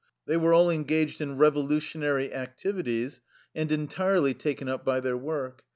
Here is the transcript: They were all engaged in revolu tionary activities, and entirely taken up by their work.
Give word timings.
They 0.25 0.35
were 0.35 0.51
all 0.51 0.71
engaged 0.71 1.21
in 1.21 1.37
revolu 1.37 1.77
tionary 1.77 2.33
activities, 2.33 3.21
and 3.53 3.71
entirely 3.71 4.33
taken 4.33 4.67
up 4.67 4.83
by 4.83 4.99
their 4.99 5.15
work. 5.15 5.61